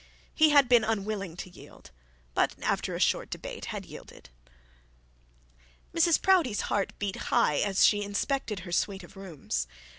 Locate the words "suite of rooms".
8.71-9.67